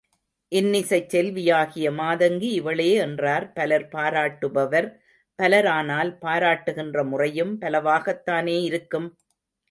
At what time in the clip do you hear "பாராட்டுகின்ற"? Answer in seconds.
6.21-7.03